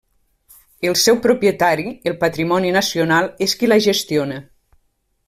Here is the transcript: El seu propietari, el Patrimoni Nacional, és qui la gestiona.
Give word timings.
El 0.91 0.95
seu 1.01 1.19
propietari, 1.25 1.85
el 2.11 2.17
Patrimoni 2.25 2.73
Nacional, 2.79 3.29
és 3.49 3.55
qui 3.61 3.71
la 3.73 3.81
gestiona. 3.89 4.41